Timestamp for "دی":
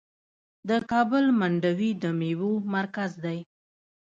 3.23-3.39